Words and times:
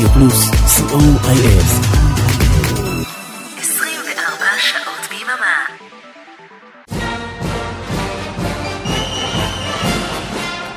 רדיו 0.00 0.12
פלוס, 0.12 0.50
co.il. 0.50 1.62
24 3.58 4.44
שעות 4.58 5.08
ביממה. 5.10 5.66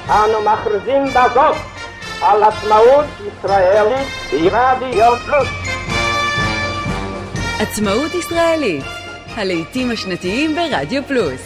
אנו 0.10 0.42
מכריזים 0.42 1.06
בזאת 1.06 1.56
על 2.22 2.44
עצמאות 2.44 3.06
ישראלית 3.20 4.08
ברדיו 4.32 5.14
פלוס. 5.26 5.48
עצמאות 7.60 8.14
ישראלית, 8.14 8.86
הלעיתים 9.36 9.92
השנתיים 9.92 10.56
ברדיו 10.56 11.04
פלוס. 11.08 11.42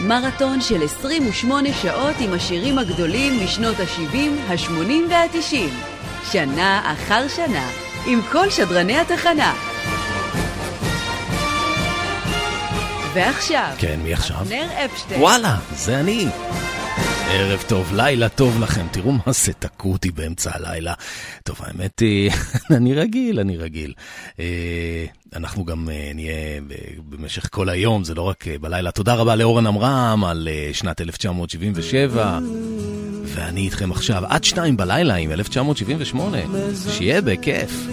מרתון 0.00 0.60
של 0.60 0.84
28 0.84 1.68
שעות 1.72 2.14
עם 2.20 2.32
השירים 2.32 2.78
הגדולים 2.78 3.44
משנות 3.44 3.76
ה-70, 3.80 4.16
ה-80 4.48 5.10
וה-90. 5.10 5.89
שנה 6.32 6.92
אחר 6.92 7.28
שנה, 7.28 7.68
עם 8.06 8.20
כל 8.32 8.50
שדרני 8.50 8.98
התחנה. 8.98 9.54
ועכשיו, 13.12 13.70
כן, 13.78 14.00
מי 14.02 14.12
עכשיו? 14.12 14.36
אבנר 14.40 14.66
אפשטיין. 14.84 15.20
וואלה, 15.20 15.56
זה 15.76 16.00
אני. 16.00 16.28
ערב 17.32 17.64
טוב, 17.68 17.92
לילה 17.94 18.28
טוב 18.28 18.60
לכם. 18.60 18.86
תראו 18.90 19.12
מה 19.12 19.32
זה, 19.32 19.52
תקעו 19.52 19.92
אותי 19.92 20.10
באמצע 20.10 20.50
הלילה. 20.54 20.94
טוב, 21.44 21.56
האמת 21.60 21.98
היא, 21.98 22.30
אני 22.76 22.94
רגיל, 22.94 23.40
אני 23.40 23.56
רגיל. 23.56 23.94
אה, 24.40 25.04
אנחנו 25.36 25.64
גם 25.64 25.88
אה, 25.90 26.10
נהיה 26.14 26.60
במשך 27.08 27.48
כל 27.50 27.68
היום, 27.68 28.04
זה 28.04 28.14
לא 28.14 28.22
רק 28.22 28.48
אה, 28.48 28.58
בלילה. 28.58 28.90
תודה 28.90 29.14
רבה 29.14 29.36
לאורן 29.36 29.66
עמרם 29.66 30.24
על 30.24 30.48
שנת 30.72 31.00
1977, 31.00 32.38
ואני 33.24 33.60
איתכם 33.60 33.92
עכשיו 33.92 34.22
עד 34.26 34.44
שתיים 34.44 34.76
בלילה 34.76 35.14
עם 35.14 35.30
1978. 35.30 36.38
שיהיה 36.90 37.20
בכיף. 37.22 37.86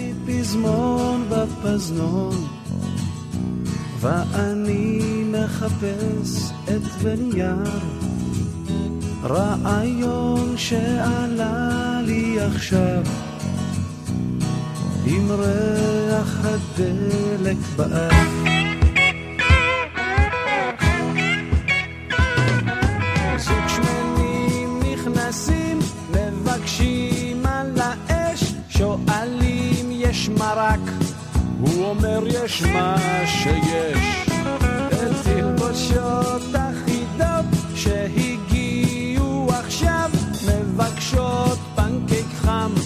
ואני 4.00 5.24
מחפש 5.32 6.52
את 6.64 6.82
ונייר. 7.02 8.17
רעיון 9.28 10.54
שעלה 10.56 12.00
לי 12.04 12.40
עכשיו 12.40 13.02
עם 15.06 15.30
ריח 15.30 16.40
הדלק 16.44 17.56
באף. 17.76 18.58
מרק, 30.28 30.80
הוא 31.60 31.84
אומר 31.84 32.20
יש 32.26 32.62
מה 32.62 32.96
שיש. 33.26 34.26
תלבושות 35.24 36.42
אחידות 36.42 36.67
femme 42.48 42.77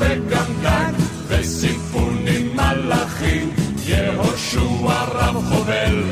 וגם 0.00 0.52
דג, 0.62 0.92
וסיפונים 1.28 2.56
מלאכים, 2.56 3.50
יהושע 3.86 5.04
רב 5.12 5.44
חובל, 5.48 6.02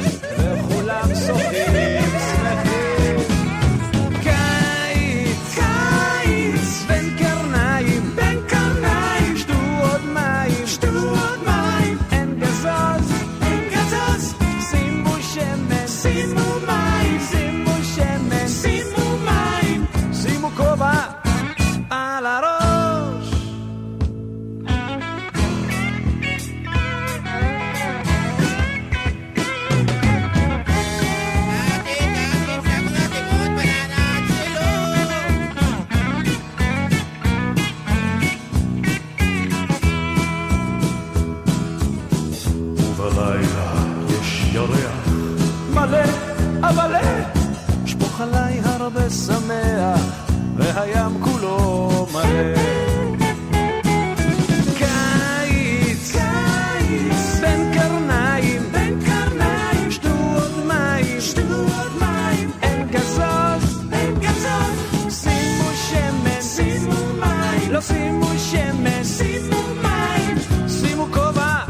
שימו 68.09 68.39
שמן, 68.39 69.05
שימו 69.05 69.63
מים, 69.83 70.37
שימו 70.69 71.07
כובע. 71.07 71.65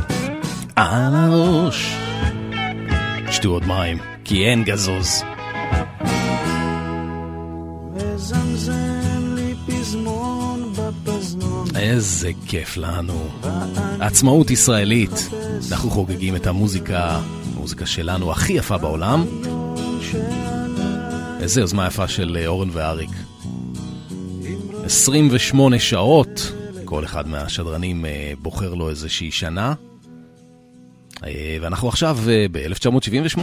על 0.77 1.15
הראש. 1.15 1.97
שתו 3.31 3.49
עוד 3.49 3.67
מים, 3.67 3.99
כי 4.25 4.45
אין 4.45 4.65
גזוז. 4.65 5.23
איזה 11.75 12.31
כיף 12.47 12.77
לנו. 12.77 13.29
עצמאות 14.01 14.51
ישראלית. 14.51 15.29
אנחנו 15.71 15.91
חוגגים 15.91 16.37
את 16.37 16.47
המוזיקה, 16.47 17.21
המוזיקה 17.57 17.87
שלנו 17.87 18.33
הכי 18.33 18.53
יפה 18.53 18.79
בעולם. 18.79 19.27
איזה 21.41 21.61
יוזמה 21.61 21.87
יפה 21.87 22.09
של 22.09 22.37
אה, 22.41 22.47
אורן 22.47 22.69
ואריק. 22.73 23.11
28 24.89 25.79
שעות, 25.79 26.53
כל 26.85 27.05
אחד 27.05 27.29
מהשדרנים 27.29 28.05
אה, 28.05 28.33
בוחר 28.39 28.75
לו 28.75 28.91
איזושהי 28.91 29.31
שנה. 29.31 29.75
אה, 31.25 31.57
ואנחנו 31.61 31.89
עכשיו 31.89 32.19
ב-1978. 32.53 33.41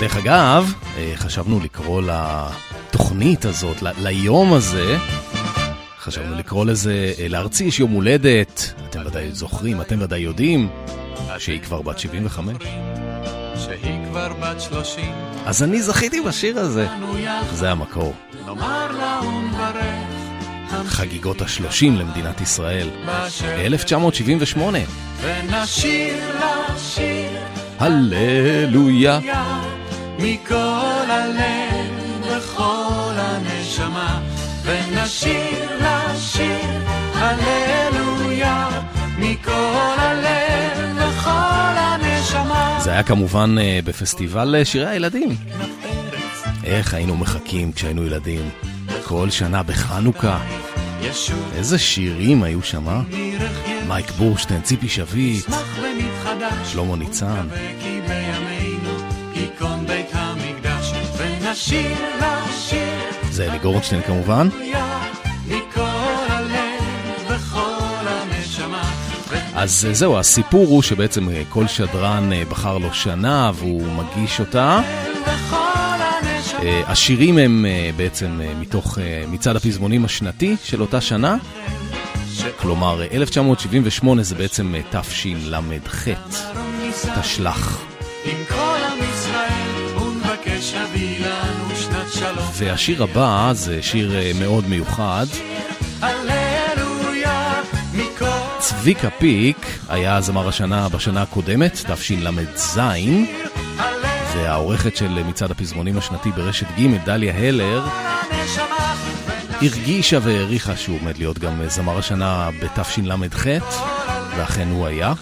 דרך 0.00 0.16
אגב, 0.16 0.72
אה, 0.96 1.12
חשבנו 1.16 1.60
לקרוא 1.60 2.02
לתוכנית 2.02 3.44
הזאת, 3.44 3.76
ליום 3.82 4.52
הזה, 4.52 4.96
חשבנו 5.98 6.34
לקרוא 6.34 6.64
לזה, 6.64 7.12
אה, 7.18 7.28
לארצי 7.28 7.64
יש 7.64 7.80
יום 7.80 7.90
הולדת, 7.90 8.72
אתם 8.88 9.00
ודאי 9.06 9.32
זוכרים, 9.32 9.80
אתם 9.80 10.00
ודאי 10.00 10.20
יודעים, 10.20 10.68
שהיא 11.38 11.60
כבר 11.60 11.82
בת 11.82 11.98
75. 11.98 12.56
עד 14.56 14.62
שלושים. 14.62 15.14
אז 15.46 15.62
אני 15.62 15.82
זכיתי 15.82 16.20
בשיר 16.20 16.58
הזה. 16.58 16.86
זה 17.52 17.70
המקור. 17.70 18.14
נאמר 18.46 18.92
לאום 18.92 19.52
ברך. 19.52 20.86
חגיגות 20.88 21.42
השלושים 21.42 21.96
למדינת 21.96 22.40
ישראל. 22.40 22.88
ב-1978. 23.06 24.60
ונשיר 25.20 26.38
לה 26.40 26.66
הללויה. 27.78 29.20
מכל 30.18 31.06
הלב, 31.08 32.20
וכל 32.22 33.12
הנשמה. 33.16 34.20
ונשיר 34.62 35.78
לה 35.80 36.02
הללויה. 37.14 38.68
מכל 39.18 39.94
הלב. 39.98 40.45
זה 42.86 42.92
היה 42.92 43.02
כמובן 43.02 43.54
אה, 43.58 43.80
בפסטיבל 43.84 44.54
אה, 44.58 44.64
שירי 44.64 44.86
הילדים. 44.86 45.28
איך 46.64 46.94
היינו 46.94 47.16
מחכים 47.16 47.72
כשהיינו 47.72 48.06
ילדים. 48.06 48.50
כל 49.04 49.30
שנה 49.30 49.62
בחנוכה. 49.62 50.38
איזה 51.56 51.78
שירים 51.78 52.42
היו 52.42 52.62
שם, 52.62 52.88
אה? 52.88 53.02
מייק 53.88 54.10
בורשטיין, 54.10 54.60
ציפי 54.62 54.88
שביט. 54.88 55.46
שלמה 56.64 56.96
ניצן. 56.96 57.48
זה 63.30 63.50
אלי 63.50 63.58
גורנשטיין 63.58 64.02
כמובן. 64.02 64.48
אז 69.54 69.86
אה, 69.88 69.94
זהו, 69.94 70.18
הסיפור 70.18 70.66
הוא 70.66 70.82
שבעצם 70.82 71.28
אה, 71.28 71.42
כל 71.48 71.66
שדרן 71.66 72.32
אה, 72.32 72.42
בחר 72.48 72.78
לו 72.78 72.94
שנה 72.94 73.50
והוא 73.54 73.82
מגיש 73.92 74.40
אותה. 74.40 74.80
השירים 76.86 77.38
הם 77.38 77.66
בעצם 77.96 78.40
מתוך 78.60 78.98
מצעד 79.28 79.56
הפזמונים 79.56 80.04
השנתי 80.04 80.56
של 80.64 80.80
אותה 80.80 81.00
שנה. 81.00 81.36
כלומר, 82.56 83.02
אה, 83.02 83.06
1978 83.12 84.22
זה 84.22 84.34
בעצם 84.34 84.74
תשל"ח, 84.90 86.08
תשל"ח. 87.20 87.80
והשיר 92.52 93.02
הבא 93.02 93.50
זה 93.54 93.82
שיר 93.82 94.12
מאוד 94.38 94.68
מיוחד. 94.68 95.26
צביקה 98.80 99.10
פיק 99.10 99.56
היה 99.88 100.20
זמר 100.20 100.48
השנה 100.48 100.88
בשנה 100.88 101.22
הקודמת, 101.22 101.72
תשל"ז, 101.92 102.80
והעורכת 104.34 104.96
של 104.96 105.22
מצעד 105.22 105.50
הפזמונים 105.50 105.98
השנתי 105.98 106.30
ברשת 106.30 106.66
ג', 106.78 107.04
דליה 107.04 107.34
הלר, 107.36 107.84
הרגישה 109.62 110.18
והעריכה 110.22 110.76
שהוא 110.76 110.98
עומד 111.00 111.18
להיות 111.18 111.38
גם 111.38 111.68
זמר 111.68 111.98
השנה 111.98 112.50
בתשל"ח, 112.62 113.46
ואכן 114.36 114.68
הוא 114.70 114.86
היה. 114.86 115.12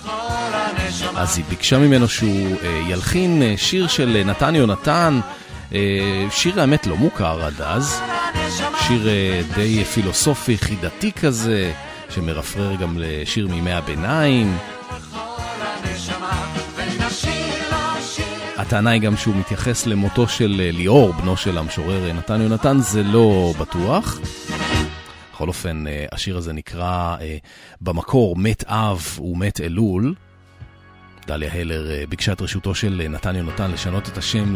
אז 1.16 1.36
היא 1.36 1.44
ביקשה 1.48 1.78
ממנו 1.78 2.08
שהוא 2.08 2.56
אה, 2.62 2.82
ילחין 2.88 3.42
אה, 3.42 3.54
שיר 3.56 3.88
של 3.88 4.22
נתן 4.24 4.54
יונתן, 4.54 5.20
אה, 5.74 5.80
שיר 6.30 6.60
האמת 6.60 6.86
לא 6.86 6.96
מוכר 6.96 7.44
עד 7.44 7.60
אז, 7.60 8.00
שיר 8.86 9.08
די 9.54 9.84
פילוסופי, 9.84 10.58
חידתי 10.58 11.12
כזה, 11.12 11.72
שמרפרר 12.10 12.74
גם 12.74 12.96
לשיר 12.98 13.48
מימי 13.48 13.72
הביניים. 13.72 14.56
הטענה 18.56 18.90
היא 18.90 19.00
גם 19.00 19.16
שהוא 19.16 19.36
מתייחס 19.36 19.86
למותו 19.86 20.28
של 20.28 20.60
אה, 20.64 20.70
ליאור, 20.72 21.12
בנו 21.12 21.36
של 21.36 21.58
המשורר 21.58 22.06
אה, 22.06 22.12
נתן 22.12 22.40
יונתן, 22.40 22.78
זה 22.78 23.02
לא 23.02 23.54
בטוח. 23.60 24.18
בכל 25.32 25.48
אופן, 25.48 25.86
אה, 25.86 26.06
השיר 26.12 26.36
הזה 26.36 26.52
נקרא 26.52 27.16
במקור 27.80 28.36
מת 28.36 28.64
אב 28.66 29.18
ומת 29.20 29.60
אלול. 29.60 30.14
דליה 31.26 31.52
הלר 31.52 32.06
ביקשה 32.08 32.32
את 32.32 32.42
רשותו 32.42 32.74
של 32.74 33.06
נתן 33.10 33.36
יונתן 33.36 33.70
לשנות 33.70 34.08
את 34.08 34.18
השם 34.18 34.54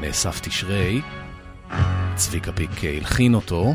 לנאסף 0.00 0.40
תשרי. 0.40 1.00
צביקה 2.14 2.52
פיק 2.52 2.70
הלחין 2.84 3.34
אותו, 3.34 3.74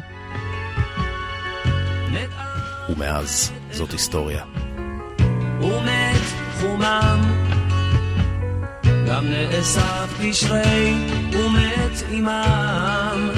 ומאז 2.90 3.52
זאת 3.72 3.92
היסטוריה. 3.92 4.44
ומת 5.62 6.22
חומם. 6.60 7.22
גם 9.08 9.26
נאסף 9.26 10.20
תשרי 10.22 10.94
ומת 11.34 12.04
עמם. 12.10 13.30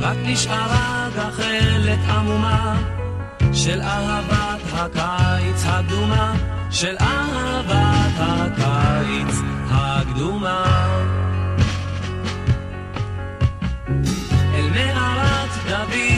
רק 0.00 0.16
נשארה 0.22 1.08
גחלת 1.16 1.98
עמומה 2.08 2.76
של 3.52 3.80
אהבת 3.80 4.60
הקיץ 4.72 5.62
הקדומה 5.66 6.34
של 6.70 6.96
אהבת 7.00 8.14
הקיץ 8.18 9.36
הקדומה. 9.70 10.64
אל 14.54 14.70
מערת 14.70 15.50
דוד 15.68 16.11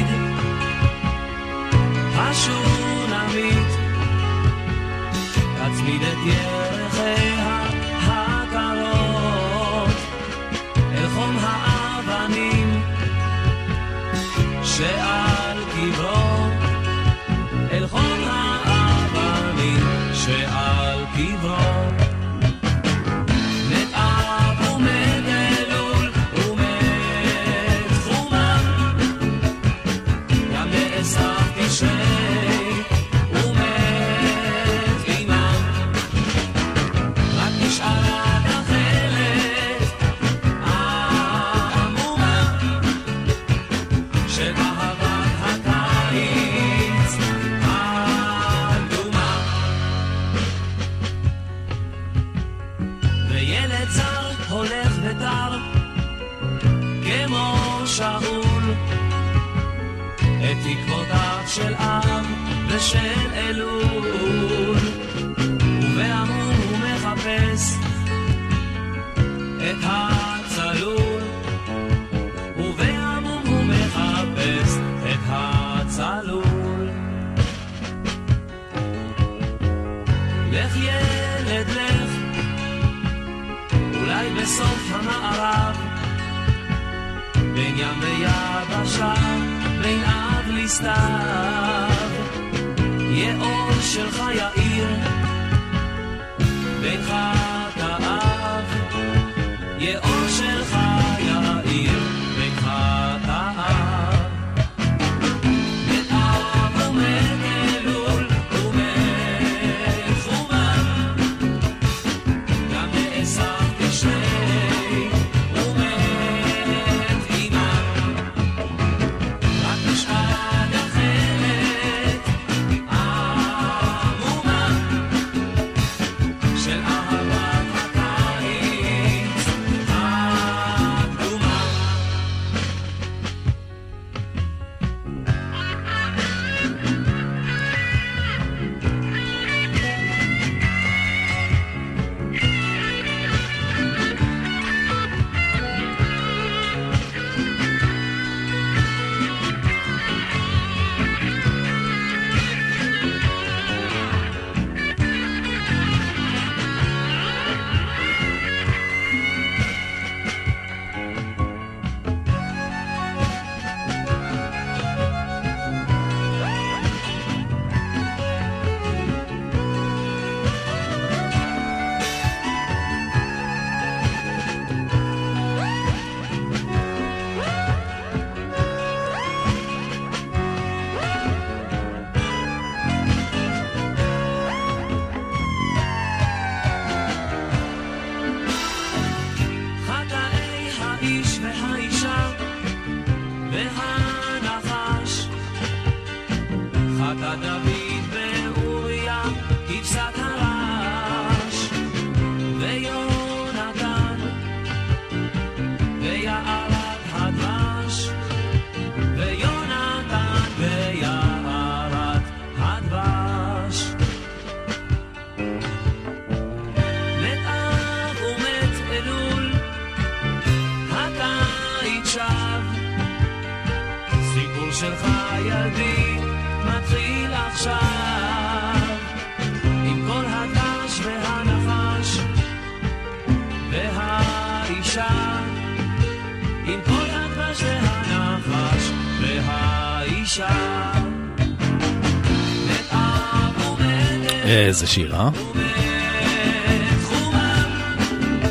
איזה 244.45 244.87
שירה. 244.87 245.31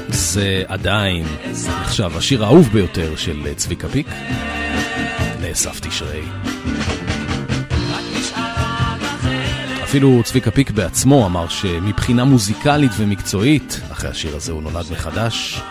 זה 0.08 0.64
עדיין 0.68 1.26
עכשיו 1.82 2.18
השיר 2.18 2.44
האהוב 2.44 2.70
ביותר 2.74 3.16
של 3.16 3.54
צביקה 3.56 3.88
פיק, 3.88 4.08
נאסף 5.42 5.80
תשרי. 5.80 6.22
אפילו 9.84 10.22
צביקה 10.24 10.52
פיק 10.52 10.72
בעצמו 10.72 11.26
אמר 11.26 11.48
שמבחינה 11.48 12.24
מוזיקלית 12.24 12.92
ומקצועית, 12.98 13.80
אחרי 13.92 14.10
השיר 14.10 14.36
הזה 14.36 14.52
הוא 14.52 14.64
נולד 14.64 14.86
מחדש. 14.92 15.62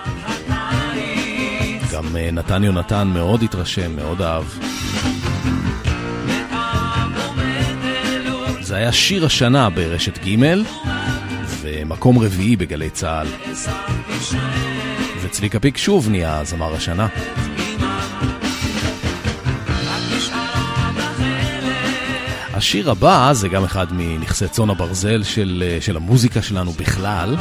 גם 1.92 2.16
אה, 2.16 2.30
נתן 2.30 2.64
יונתן 2.64 3.08
מאוד 3.08 3.42
התרשם, 3.42 3.96
מאוד 3.96 4.22
אהב. 4.22 4.44
זה 8.72 8.76
היה 8.76 8.92
שיר 8.92 9.26
השנה 9.26 9.70
ברשת 9.70 10.18
ג' 10.18 10.44
ומקום 11.60 12.18
רביעי 12.18 12.56
בגלי 12.56 12.90
צה"ל. 12.90 13.26
וצביקה 15.22 15.60
פיק 15.60 15.76
שוב 15.76 16.08
נהיה 16.08 16.44
זמר 16.44 16.74
השנה. 16.74 17.06
השיר 22.54 22.90
הבא 22.90 23.32
זה 23.32 23.48
גם 23.48 23.64
אחד 23.64 23.86
מנכסי 23.90 24.48
צאן 24.48 24.70
הברזל 24.70 25.22
של, 25.22 25.76
של 25.80 25.96
המוזיקה 25.96 26.42
שלנו 26.42 26.72
בכלל. 26.72 27.36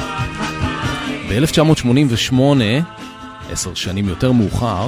ב-1988, 1.29 2.35
עשר 3.51 3.73
שנים 3.73 4.09
יותר 4.09 4.31
מאוחר, 4.31 4.88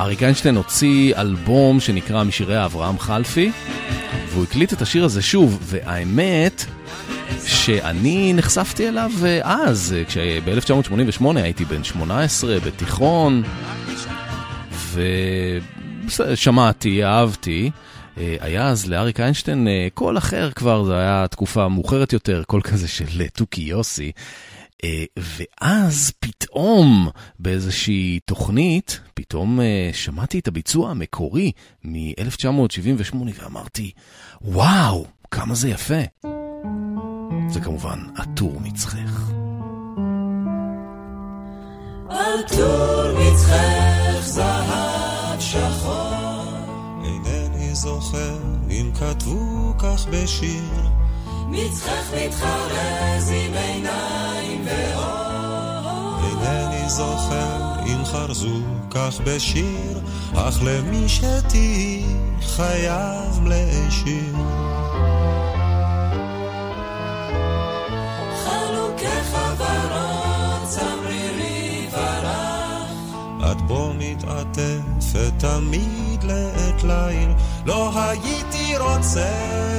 אריק 0.00 0.22
איינשטיין 0.22 0.56
הוציא 0.56 1.14
אלבום 1.16 1.80
שנקרא 1.80 2.24
משירי 2.24 2.64
אברהם 2.64 2.98
חלפי, 2.98 3.52
והוא 4.38 4.48
הקליט 4.48 4.72
את 4.72 4.82
השיר 4.82 5.04
הזה 5.04 5.22
שוב, 5.22 5.58
והאמת 5.62 6.64
שאני 7.44 8.32
נחשפתי 8.32 8.88
אליו 8.88 9.10
אז, 9.42 9.94
כשב-1988 10.08 11.24
הייתי 11.36 11.64
בן 11.64 11.84
18 11.84 12.60
בתיכון, 12.60 13.42
ושמעתי, 14.94 17.04
אהבתי. 17.04 17.70
היה 18.16 18.68
אז 18.68 18.90
לאריק 18.90 19.20
איינשטיין 19.20 19.68
קול 19.94 20.18
אחר 20.18 20.50
כבר, 20.50 20.84
זו 20.84 20.94
הייתה 20.94 21.26
תקופה 21.30 21.68
מאוחרת 21.68 22.12
יותר, 22.12 22.42
קול 22.46 22.62
כזה 22.62 22.88
של 22.88 23.26
תוכי 23.32 23.60
יוסי. 23.60 24.12
ואז 25.16 26.12
פתאום 26.20 27.08
באיזושהי 27.38 28.18
תוכנית, 28.24 29.00
פתאום 29.14 29.60
שמעתי 29.92 30.38
את 30.38 30.48
הביצוע 30.48 30.90
המקורי 30.90 31.52
מ-1978 31.84 33.16
ואמרתי, 33.42 33.90
וואו, 34.42 35.06
כמה 35.30 35.54
זה 35.54 35.68
יפה. 35.68 36.02
זה 37.48 37.60
כמובן 37.60 37.98
עטור 38.16 38.60
מצחך. 38.60 39.32
עטור 42.08 43.18
מצחך 43.18 44.20
זהב 44.20 45.40
שחור 45.40 46.44
אינני 47.04 47.74
זוכר 47.74 48.38
אם 48.70 48.90
כתבו 48.94 49.74
כך 49.78 50.06
בשיר 50.12 50.88
מצחך 51.50 52.14
מתחרז 52.16 53.30
עם 53.30 53.54
עיניים 53.54 54.64
ואור. 54.64 56.20
אינני 56.24 56.90
זוכר 56.90 57.74
אם 57.86 58.04
חרזו 58.04 58.60
כך 58.90 59.20
בשיר 59.24 60.00
אך 60.34 60.58
למי 60.62 61.08
שתהי 61.08 62.04
חייב 62.40 63.46
להשאיר 63.46 64.34
את 73.50 73.62
בו 73.62 73.92
מתעטפת 73.98 75.32
תמיד 75.38 76.22
לעת 76.22 76.84
ליל, 76.84 77.30
לא 77.66 77.92
הייתי 77.94 78.76
רוצה 78.78 79.30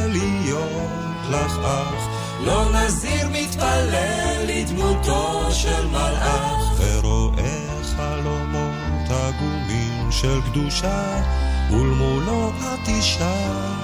להיות 0.08 1.09
לך 1.29 1.59
אח, 1.65 2.07
לא 2.45 2.65
נזיר 2.74 3.29
מתפלל 3.31 4.45
לדמותו 4.48 5.51
של 5.51 5.88
מלאך, 5.88 6.79
ורואה 6.79 7.83
חלומות 7.98 9.09
עגומים 9.09 10.12
של 10.12 10.41
קדושה, 10.41 11.21
ולמולו 11.71 12.50
את 12.50 12.88
אישה. 12.88 13.79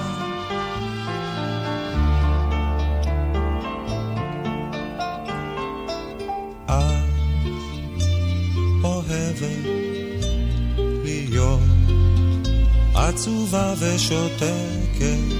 עצובה 13.16 13.74
ושותקת, 13.78 15.35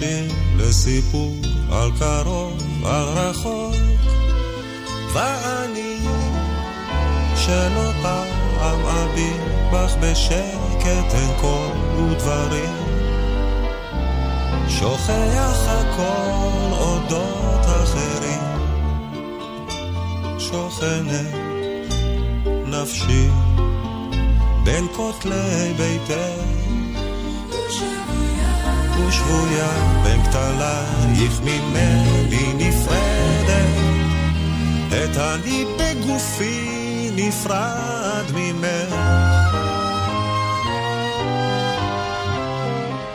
להקשיב 0.00 0.32
לסיפור 0.56 1.34
על 1.70 1.90
קרוב, 1.98 2.62
על 2.84 3.04
רחוק, 3.04 3.74
ואני 5.12 5.98
שלא 7.36 7.92
פעם 8.02 8.86
אביט 8.86 9.40
בך 9.72 9.94
בשקט 10.00 11.14
אין 11.14 11.30
קול 11.40 12.02
ודברים, 12.10 12.74
שוכח 14.68 15.66
הכל 15.66 16.72
אודות 16.72 17.64
אחרים, 17.64 18.42
שוכנת 20.38 21.34
נפשי 22.66 23.28
בין 24.64 24.86
כותלי 24.96 25.72
ביתך 25.76 26.58
ושבויה 29.06 29.70
בין 30.04 30.22
כתלייך 30.24 31.40
ממני 31.40 32.52
נפרדת. 32.54 33.78
את 34.88 35.16
אני 35.16 35.64
בגופי 35.78 37.10
נפרד 37.14 38.24
ממך. 38.34 38.94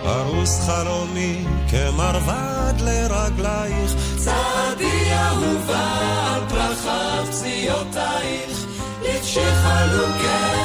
ארוס 0.06 0.60
חלומי 0.66 1.46
כמרבד 1.70 2.74
לרגלייך. 2.80 3.96
צעדי 4.18 5.14
אהובה 5.14 6.34
על 6.36 6.42
פרחת 6.50 7.28
פציעותייך 7.28 8.64
שחלוקי 9.34 10.63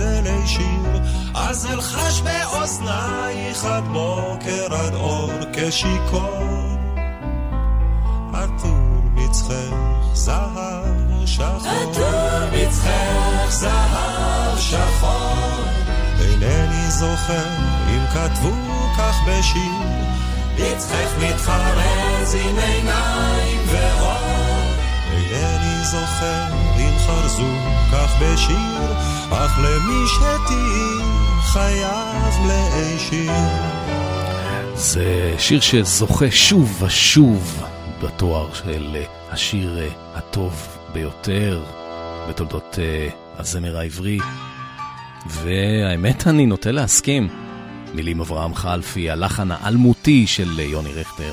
אלי 0.00 0.46
שיר 0.46 1.02
אז 1.34 1.66
אלחש 1.66 2.20
באוזנייך 2.20 3.64
עד 3.64 3.84
בוקר 3.84 4.74
עד 4.74 4.94
אור 4.94 5.30
כשיכור 5.52 6.76
עטור 8.32 9.02
מצחך 9.14 10.14
זהב 10.14 11.26
שחור. 11.26 11.46
עטור 11.46 12.50
מצחך 12.52 13.50
זהב 13.50 14.58
שחור. 14.58 15.64
אינני 16.20 16.90
זוכר 16.90 17.46
אם 17.88 18.06
כתבו 18.14 18.52
כך 18.98 19.16
בשיר. 19.28 20.06
מצחך 20.58 21.14
מתחרז 21.22 22.34
עם 22.34 22.58
עיניים 22.58 23.60
ואור. 23.66 24.55
זוכר 25.90 26.46
אם 26.78 26.98
חרזו 27.06 27.52
כך 27.92 28.14
בשיר, 28.22 28.92
אך 29.30 29.58
למי 29.58 30.06
שתהי 30.06 31.06
חייב 31.42 32.46
להישיר. 32.46 33.32
זה 34.74 35.34
שיר 35.38 35.60
שזוכה 35.60 36.30
שוב 36.30 36.82
ושוב 36.82 37.62
בתואר 38.02 38.54
של 38.54 38.96
השיר 39.30 39.78
הטוב 40.14 40.66
ביותר 40.92 41.62
בתולדות 42.28 42.78
אה, 42.78 43.08
הזמר 43.38 43.76
העברי. 43.76 44.18
והאמת, 45.26 46.26
אני 46.26 46.46
נוטה 46.46 46.70
להסכים. 46.70 47.28
מילים 47.94 48.20
אברהם 48.20 48.54
חלפי, 48.54 49.10
הלחן 49.10 49.50
האלמותי 49.50 50.26
של 50.26 50.60
יוני 50.60 50.92
רכטר. 50.92 51.32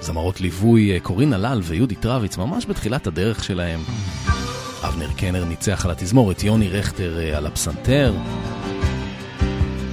זמרות 0.00 0.40
ליווי 0.40 0.92
אה, 0.92 1.00
קורין 1.00 1.32
הלל 1.32 1.60
ויהודית 1.64 2.06
רביץ 2.06 2.36
ממש 2.36 2.66
בתחילת 2.66 3.06
הדרך 3.06 3.44
שלהם. 3.44 3.80
אבנר 4.82 5.12
קנר 5.16 5.44
ניצח 5.44 5.84
על 5.84 5.90
התזמורת, 5.90 6.42
יוני 6.42 6.68
רכטר 6.68 7.18
אה, 7.18 7.36
על 7.36 7.46
הפסנתר. 7.46 8.14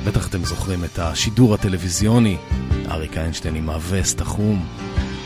בטח 0.05 0.27
אתם 0.27 0.45
זוכרים 0.45 0.83
את 0.83 0.99
השידור 0.99 1.53
הטלוויזיוני, 1.53 2.37
אריק 2.91 3.17
איינשטיין 3.17 3.55
עם 3.55 3.69
הווסט 3.69 4.21
החום, 4.21 4.65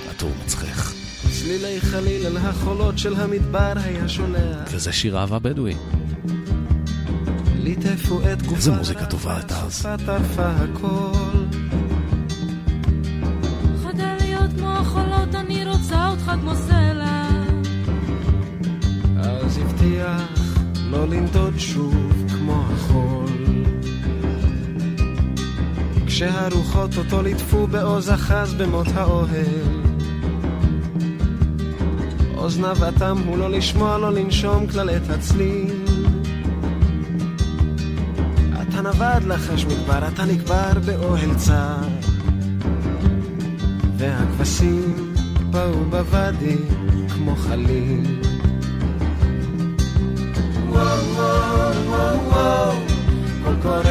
הטור 0.10 0.32
מצחך. 0.44 0.94
צלילי 1.32 1.82
חליל 1.82 2.26
אל 2.26 2.38
החולות 2.38 2.98
של 2.98 3.15
המדבר 3.15 3.74
היה 3.76 4.10
שולח. 4.10 4.67
וזה 4.72 4.91
שיר 4.91 5.17
אהבה 5.17 5.39
בדואי. 5.39 5.76
ליטפו 7.56 8.20
את 8.34 8.41
גופה. 8.41 8.56
איזה 8.56 8.72
מוזיקה 8.72 9.06
טובה 9.06 9.36
הייתה 9.36 9.62
אז. 9.62 9.88
טרפה 10.06 10.50
הכל. 10.50 11.41
אותך 16.32 16.41
כמו 16.41 16.56
סלע. 16.56 17.24
אז 19.17 19.58
הבטיח 19.58 20.58
לא 20.76 21.08
לנדוד 21.08 21.54
שוב 21.58 22.13
כמו 22.30 22.65
החול. 22.74 23.30
כשהרוחות 26.06 26.98
אותו 26.98 27.22
ליטפו 27.22 27.67
בעוז 27.67 28.10
אחז 28.10 28.54
במות 28.54 28.88
האוהל. 28.94 29.82
אוזניו 32.38 32.78
אטם 32.89 33.17
הוא 33.26 33.38
לא 33.38 33.52
לשמוע, 33.52 33.98
לא 33.98 34.13
לנשום 34.13 34.67
כלל 34.67 34.89
את 34.89 35.10
הצליל. 35.10 35.86
אתה 38.62 38.82
נבד 38.82 39.22
לחש 39.28 39.65
מדבר, 39.65 40.08
אתה 40.08 40.26
נקבר 40.26 40.72
באוהל 40.86 41.36
צר. 41.36 41.78
והכבשים 43.98 45.11
באו 45.52 45.84
בוואדי 45.90 46.58
כמו 47.10 47.36
חליל. 47.36 48.22
וואו 50.70 50.86
וואו 51.16 51.74
וואו 51.88 52.30
וואו, 52.30 52.74
קול 53.44 53.56
קורא 53.62 53.91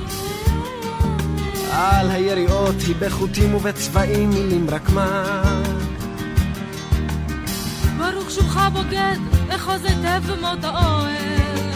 על 1.71 2.11
היריעות 2.11 2.75
היא 2.87 2.95
בחוטים 2.99 3.55
ובצבעים 3.55 4.29
מילים 4.29 4.69
רק 4.69 4.89
מה 4.89 5.33
ברוך 7.97 8.31
שובך 8.31 8.57
בוגד, 8.73 9.17
אחוז 9.49 9.85
היטב 9.85 10.21
במות 10.31 10.63
האוהל. 10.63 11.71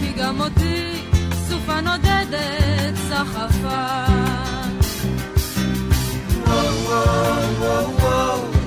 כי 0.00 0.12
גם 0.18 0.40
אותי 0.40 1.02
סופה 1.48 1.80
נודדת 1.80 2.96
סחפה. 3.08 4.04
וואו 6.46 6.74
וואו 6.84 7.54
וואו 7.60 7.96
וואו 7.96 8.57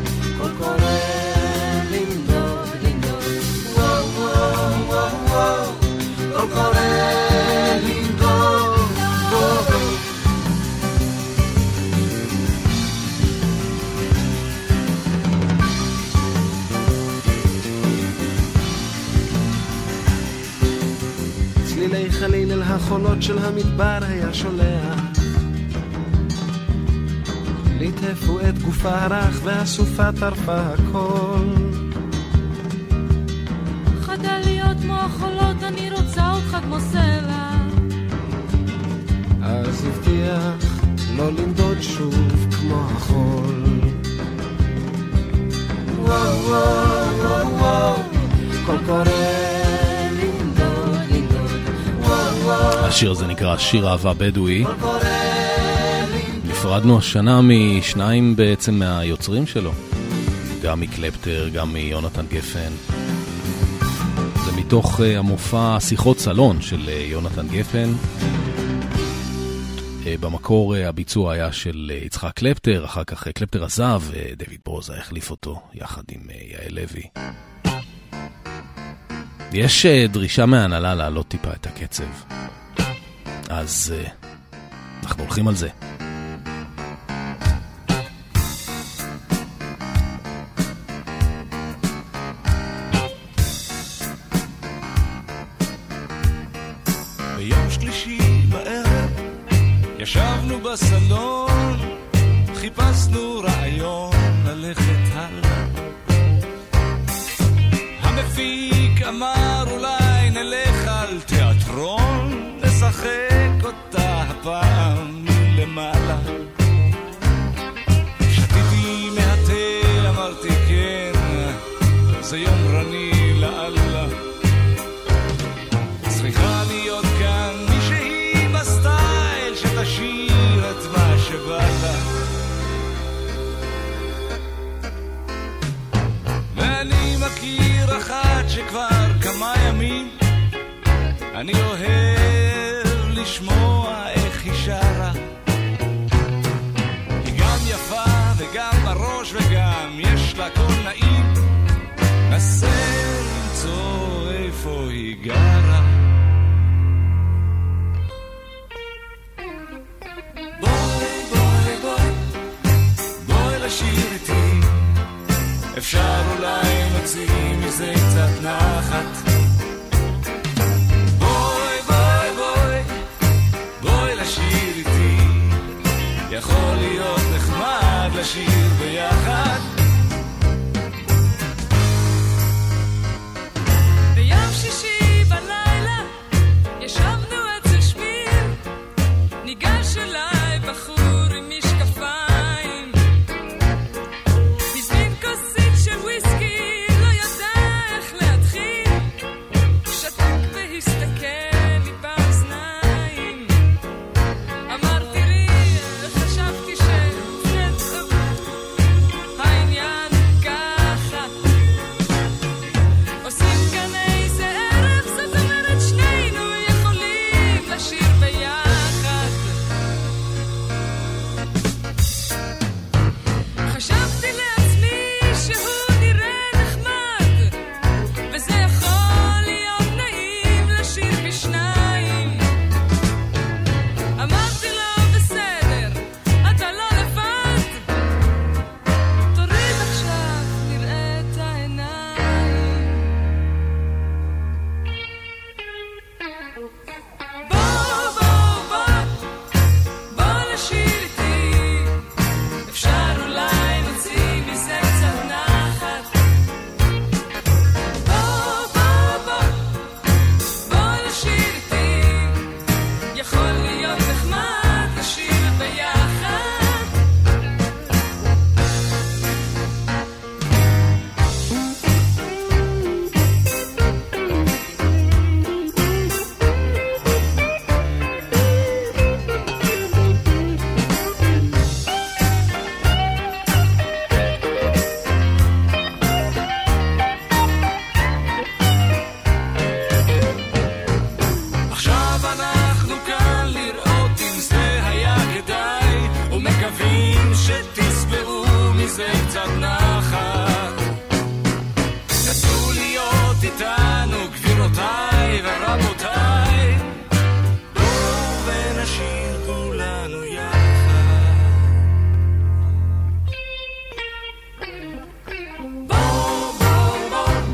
החולות 22.91 23.23
של 23.23 23.37
המדבר 23.37 23.99
היה 24.01 24.33
שולח. 24.33 24.99
ליטפו 27.79 28.39
את 28.39 28.59
גופה 28.59 28.89
הרך 28.89 29.39
והסופה 29.43 30.11
טרפה 30.19 30.59
הכל. 30.59 31.45
חדל 34.01 34.39
להיות 34.45 34.77
כמו 34.81 34.93
החולות, 34.93 35.63
אני 35.63 35.91
רוצה 35.91 36.33
אותך 36.33 36.57
כמו 36.63 36.79
סלע. 36.79 37.51
אז 39.43 39.85
הבטיח 39.85 40.81
לא 41.15 41.31
לנדוד 41.31 41.81
שוב 41.81 42.47
כמו 42.51 42.75
החול. 42.75 43.63
וואו 45.97 46.45
וואו 46.45 47.17
וואו 47.17 47.57
וואו 47.57 47.95
קול 48.65 48.77
קורא 48.85 49.50
השיר 52.91 53.11
הזה 53.11 53.27
נקרא 53.27 53.57
שיר 53.57 53.89
אהבה 53.89 54.13
בדואי. 54.13 54.63
נפרדנו 56.45 56.97
השנה 56.97 57.41
משניים 57.41 58.35
בעצם 58.35 58.73
מהיוצרים 58.73 59.47
שלו. 59.47 59.71
גם 60.61 60.79
מקלפטר, 60.79 61.49
גם 61.53 61.73
מיונתן 61.73 62.25
גפן. 62.25 62.71
זה 64.45 64.51
מתוך 64.57 65.01
אה, 65.01 65.19
המופע 65.19 65.79
שיחות 65.79 66.19
סלון 66.19 66.61
של 66.61 66.89
אה, 66.89 66.93
יונתן 66.93 67.47
גפן. 67.47 67.89
אה, 70.05 70.15
במקור 70.19 70.75
הביצוע 70.75 71.33
היה 71.33 71.51
של 71.51 71.91
יצחק 72.05 72.33
קלפטר, 72.33 72.85
אחר 72.85 73.03
כך 73.03 73.27
קלפטר 73.27 73.63
עזב, 73.63 74.01
ודויד 74.11 74.59
ברוזה 74.65 74.97
החליף 74.97 75.31
אותו 75.31 75.61
יחד 75.73 76.03
עם 76.11 76.21
יעל 76.29 76.73
לוי. 76.73 77.03
יש 79.53 79.85
אה, 79.85 80.05
דרישה 80.07 80.45
מההנהלה 80.45 80.95
להעלות 80.95 81.27
טיפה 81.27 81.49
את 81.51 81.67
הקצב. 81.67 82.03
אז 83.49 83.93
אה, 83.97 84.09
אנחנו 85.03 85.23
הולכים 85.23 85.47
על 85.47 85.55
זה. 85.55 85.69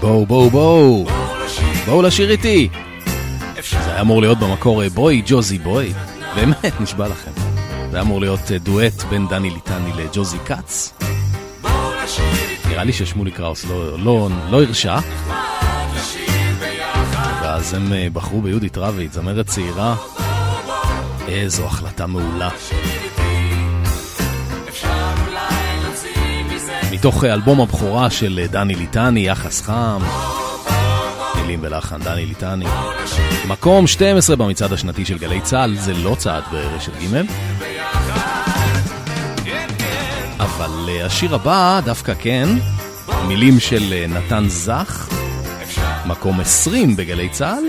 בואו, 0.08 0.26
בואו, 0.26 0.50
בואו, 0.50 1.06
בואו, 1.86 2.02
לשיר. 2.02 2.32
איתי. 2.32 2.70
זה 3.72 3.92
היה 3.92 4.02
אמור 4.02 4.22
להיות 4.22 4.40
במקור 4.40 4.84
אה, 4.84 4.90
בואי 4.90 5.22
ג'וזי 5.26 5.58
בואי. 5.58 5.94
באמת, 6.36 6.82
נשבע 6.82 7.08
לכם. 7.08 7.32
זה 7.92 7.98
היה 7.98 8.02
אמור 8.02 8.20
להיות 8.20 8.52
אה, 8.52 8.58
דואט 8.58 9.04
בין 9.10 9.28
דני 9.28 9.50
ליטני 9.50 9.92
לג'וזי 9.94 10.38
כץ. 10.46 10.94
נראה 12.70 12.84
לי 12.84 12.94
ששמולי 12.94 13.32
קראוס 13.32 13.66
לא, 13.66 14.00
לא, 14.00 14.30
לא 14.50 14.64
הרשה. 14.64 15.00
ואז 17.42 17.74
הם 17.74 17.94
אה, 17.94 18.08
בחרו 18.14 18.42
ביהודית 18.42 18.78
רביץ, 18.78 19.14
זמרת 19.14 19.48
צעירה. 19.48 19.96
איזו 21.28 21.66
החלטה 21.66 22.08
מעולה. 22.08 22.50
מתוך 26.98 27.24
אה, 27.24 27.34
אלבום 27.34 27.62
הבכורה 27.62 28.10
של 28.10 28.40
אה, 28.42 28.48
דני 28.48 28.76
ליטני, 28.76 29.20
יחס 29.20 29.62
חם. 29.62 30.02
מילים 31.36 31.60
ולחן, 31.64 32.00
דני 32.00 32.26
ליטני. 32.26 32.66
מקום 33.48 33.88
12 33.88 34.36
במצעד 34.36 34.74
השנתי 34.74 35.06
של 35.06 35.18
גלי 35.18 35.42
צה"ל, 35.42 35.76
זה 35.76 35.94
לא 35.94 36.16
צעד 36.20 36.44
ברשת 36.52 36.92
ג' 37.02 37.22
אבל 40.40 40.90
אה, 40.90 41.06
השיר 41.06 41.36
הבא 41.36 41.80
דווקא 41.86 42.14
כן, 42.20 42.50
מילים 43.28 43.60
של 43.60 44.06
נתן 44.10 44.46
זך, 44.48 45.10
מקום 46.06 46.40
20 46.40 46.96
בגלי 46.96 47.30
צה"ל, 47.30 47.64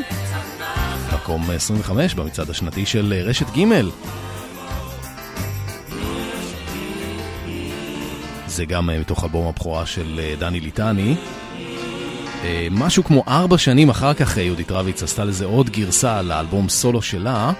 מקום 1.15 1.51
25 1.51 2.15
במצעד 2.15 2.51
השנתי 2.51 2.87
של 2.87 3.23
רשת 3.27 3.47
ג' 3.57 3.65
זה 8.59 8.65
גם 8.65 8.91
אה, 8.91 8.99
מתוך 8.99 9.25
אלבום 9.25 9.47
הבכורה 9.47 9.87
של 9.87 10.21
אה, 10.23 10.35
דני 10.39 10.61
ליטני. 10.61 11.17
אה, 12.45 12.69
משהו 12.71 13.05
כמו 13.05 13.25
ארבע 13.29 13.59
שנים 13.59 13.91
אחר 13.91 14.15
כך 14.15 14.37
יהודית 14.37 14.71
רביץ 14.71 15.03
עשתה 15.03 15.25
לזה 15.25 15.45
עוד 15.45 15.71
גרסה 15.71 16.23
לאלבום 16.23 16.69
סולו 16.69 17.03
שלה. 17.03 17.53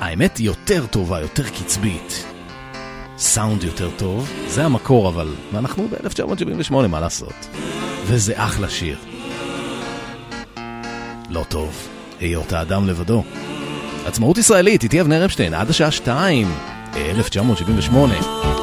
האמת 0.00 0.40
יותר 0.40 0.86
טובה, 0.86 1.20
יותר 1.20 1.48
קצבית. 1.48 2.24
סאונד 3.18 3.64
יותר 3.64 3.90
טוב, 3.96 4.32
זה 4.48 4.64
המקור 4.64 5.08
אבל, 5.08 5.28
ואנחנו 5.52 5.88
ב-1978, 5.88 6.86
מה 6.88 7.00
לעשות? 7.00 7.48
וזה 8.06 8.32
אחלה 8.36 8.68
שיר. 8.68 8.98
לא 11.30 11.44
טוב, 11.48 11.88
היות 12.20 12.52
האדם 12.52 12.86
לבדו. 12.86 13.24
עצמאות 14.06 14.38
ישראלית, 14.38 14.82
איתי 14.82 15.00
אבנר 15.00 15.24
אפשטיין, 15.24 15.54
עד 15.54 15.70
השעה 15.70 15.90
2, 15.90 16.48
1978. 16.96 18.55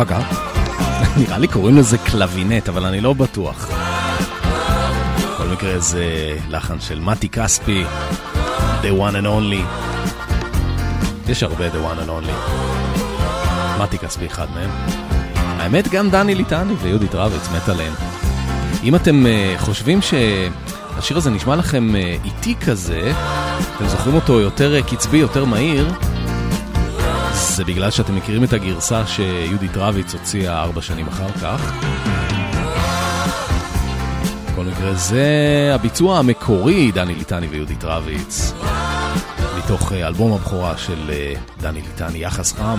פקה. 0.00 0.20
נראה 1.20 1.38
לי 1.38 1.48
קוראים 1.48 1.76
לזה 1.76 1.98
קלבינט, 1.98 2.68
אבל 2.68 2.84
אני 2.84 3.00
לא 3.00 3.12
בטוח. 3.12 3.70
בכל 5.18 5.46
מקרה 5.46 5.78
זה 5.78 6.04
לחן 6.48 6.80
של 6.80 7.00
מתי 7.00 7.28
כספי, 7.28 7.84
The 8.82 9.00
One 9.00 9.14
and 9.14 9.26
Only. 9.26 9.64
יש 11.28 11.42
הרבה 11.42 11.68
The 11.68 11.72
One 11.72 12.06
and 12.06 12.08
Only. 12.08 12.52
מתי 13.82 13.98
כספי 13.98 14.26
אחד 14.26 14.46
מהם. 14.54 14.70
האמת, 15.34 15.88
גם 15.88 16.10
דני 16.10 16.34
ליטני 16.34 16.74
ויהודית 16.82 17.14
רביץ 17.14 17.48
מת 17.56 17.68
עליהם. 17.68 17.92
אם 18.84 18.94
אתם 18.94 19.26
uh, 19.26 19.60
חושבים 19.60 19.98
שהשיר 20.02 21.16
הזה 21.16 21.30
נשמע 21.30 21.56
לכם 21.56 21.90
uh, 21.94 22.26
איטי 22.26 22.54
כזה, 22.66 23.12
אתם 23.76 23.88
זוכרים 23.88 24.14
אותו 24.14 24.40
יותר 24.40 24.80
uh, 24.80 24.90
קצבי, 24.90 25.18
יותר 25.18 25.44
מהיר, 25.44 25.92
זה 27.60 27.64
בגלל 27.64 27.90
שאתם 27.90 28.16
מכירים 28.16 28.44
את 28.44 28.52
הגרסה 28.52 29.06
שיהודית 29.06 29.76
רביץ 29.76 30.14
הוציאה 30.14 30.62
ארבע 30.62 30.82
שנים 30.82 31.08
אחר 31.08 31.32
כך. 31.32 31.72
בכל 34.52 34.64
מקרה, 34.64 34.94
זה 34.94 35.24
הביצוע 35.74 36.18
המקורי, 36.18 36.92
דני 36.92 37.14
ליטני 37.14 37.46
ויהודית 37.46 37.84
רביץ, 37.84 38.52
מתוך 39.58 39.92
אלבום 39.92 40.32
הבכורה 40.32 40.78
של 40.78 41.10
דני 41.60 41.80
ליטני, 41.80 42.18
יחס 42.18 42.52
חם. 42.52 42.78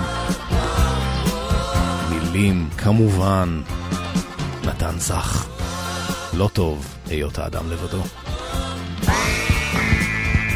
מילים, 2.10 2.70
כמובן, 2.78 3.62
נתן 4.64 5.00
זך. 5.00 5.46
לא 6.34 6.50
טוב 6.54 6.96
היות 7.10 7.40
האדם 7.40 7.72
לבדו. 7.72 8.04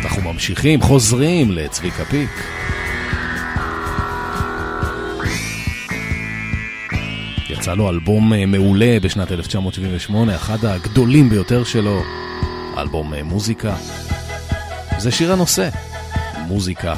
אנחנו 0.03 0.33
ממשיכים, 0.33 0.81
חוזרים 0.81 1.51
לצביקה 1.51 2.05
פיק. 2.05 2.29
יצא 7.59 7.73
לו 7.73 7.89
אלבום 7.89 8.33
אה, 8.33 8.45
מעולה 8.45 8.97
בשנת 9.01 9.31
1978, 9.31 10.35
אחד 10.35 10.65
הגדולים 10.65 11.29
ביותר 11.29 11.63
שלו, 11.63 12.01
אלבום 12.77 13.13
אה, 13.13 13.23
מוזיקה. 13.23 13.75
זה 14.97 15.11
שיר 15.11 15.33
הנושא, 15.33 15.69
מוזיקה, 16.47 16.95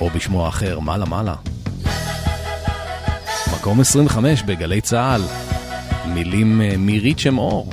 או 0.00 0.10
בשמו 0.10 0.46
האחר, 0.46 0.80
מעלה 0.80 1.04
מעלה. 1.04 1.34
מקום 3.52 3.80
25 3.80 4.42
בגלי 4.42 4.80
צה"ל, 4.80 5.22
מילים 6.14 6.60
אה, 6.60 6.74
מריצ'ם 6.78 7.38
אור. 7.38 7.70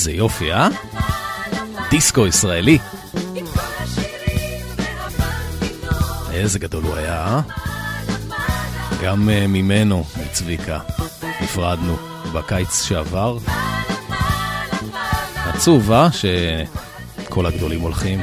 איזה 0.00 0.12
יופי, 0.12 0.52
אה? 0.52 0.68
דיסקו 1.90 2.26
ישראלי. 2.26 2.78
איזה 6.32 6.58
גדול 6.58 6.84
הוא 6.84 6.96
היה, 6.96 7.26
אה? 7.26 7.40
גם 9.02 9.28
uh, 9.28 9.46
ממנו, 9.46 10.04
מצביקה, 10.16 10.78
נפרדנו 11.42 11.96
בקיץ 12.32 12.82
שעבר. 12.82 13.38
עצוב, 15.46 15.92
אה? 15.92 16.08
שכל 16.12 17.46
הגדולים 17.46 17.80
הולכים. 17.80 18.20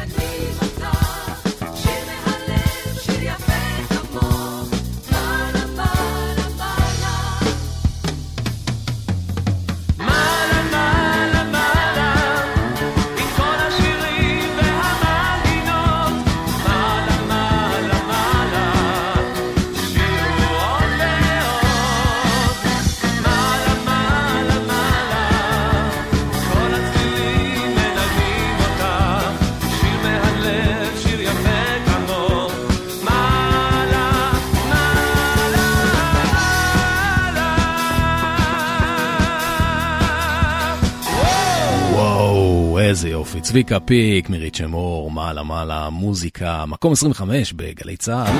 צביקה 43.48 43.79
פיק, 43.79 44.29
מירית 44.29 44.56
שמור, 44.56 45.12
מעלה 45.12 45.43
מעלה, 45.43 45.89
מוזיקה, 45.89 46.65
מקום 46.65 46.91
25 46.93 47.54
בגלי 47.54 47.98
צה"ל. 47.98 48.35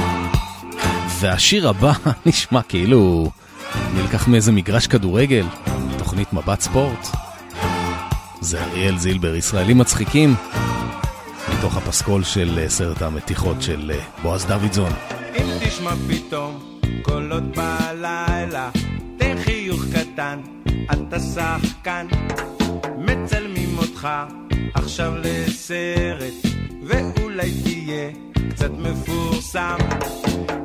והשיר 1.20 1.70
הבא 1.70 1.92
נשמע 2.26 2.62
כאילו 2.62 3.32
נלקח 3.96 4.28
מאיזה 4.28 4.52
מגרש 4.52 4.88
כדורגל, 4.88 5.46
תוכנית 5.98 6.34
מבט 6.34 6.62
ספורט. 6.62 7.08
זה 8.42 8.64
אריאל 8.64 8.98
זילבר, 8.98 9.36
ישראלים 9.36 9.78
מצחיקים, 9.78 10.36
מתוך 11.58 11.78
הפסקול 11.78 12.24
של 12.24 12.60
אה, 12.62 12.70
סרט 12.70 13.02
המתיחות 13.02 13.62
של 13.62 13.92
אה, 13.96 14.00
בועז 14.24 14.46
דוידזון. 14.46 14.92
אם 15.36 15.46
תשמע 15.60 15.94
פתאום 16.10 16.80
קולות 17.02 17.44
בלילה, 17.44 18.70
תן 19.18 19.36
חיוך 19.44 19.84
קטן, 19.94 20.40
אתה 20.92 21.20
שחקן. 21.20 22.08
מצלמים 22.98 23.78
אותך 23.78 24.08
עכשיו 24.74 25.14
לסרט, 25.24 26.34
ואולי 26.84 27.52
תהיה 27.64 28.10
קצת 28.50 28.72
מפורסם. 28.72 29.78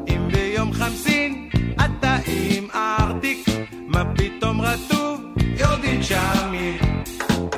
אם 0.09 0.29
ביום 0.33 0.73
חמסין 0.73 1.49
אתה 1.75 2.17
עם 2.27 2.69
ארטיק, 2.75 3.49
מה 3.87 4.05
פתאום 4.15 4.61
רטוב? 4.61 5.21
יורדים 5.59 6.03
שמים. 6.03 6.79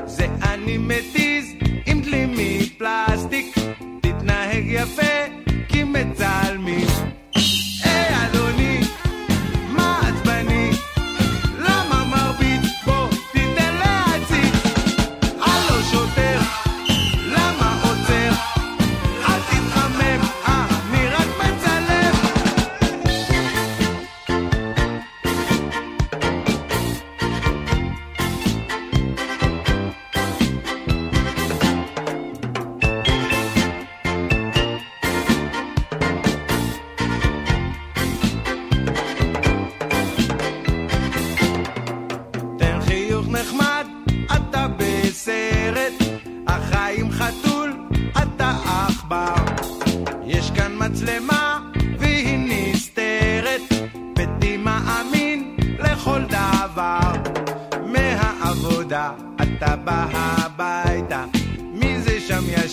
זה 0.06 0.26
אני 0.42 0.78
מתיז 0.78 1.54
עם 1.86 2.00
דלי 2.00 2.26
מפלסטיק, 2.28 3.58
תתנהג 4.00 4.64
יפה, 4.66 5.16
כי 5.68 5.84
מצלמים. 5.84 6.86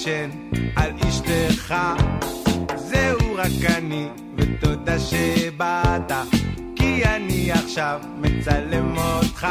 ישן 0.02 0.30
על 0.76 0.92
אשתך? 1.08 1.76
זהו 2.76 3.36
רק 3.36 3.72
אני, 3.78 4.08
ותודה 4.38 5.00
שבאת, 5.00 6.12
כי 6.76 7.06
אני 7.06 7.52
עכשיו 7.52 8.02
מצלם 8.18 8.98
אותך. 8.98 9.48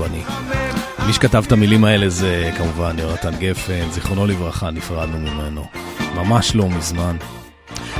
עצבני? 0.00 0.22
מי 1.06 1.12
שכתב 1.12 1.44
את 1.46 1.52
המילים 1.52 1.84
האלה 1.84 2.08
זה 2.08 2.50
כמובן 2.58 2.96
יונתן 2.98 3.36
גפן, 3.38 3.90
זיכרונו 3.90 4.26
לברכה, 4.26 4.70
נפרדנו 4.70 5.18
ממנו. 5.18 5.66
ממש 6.14 6.54
לא 6.54 6.68
מזמן. 6.68 7.16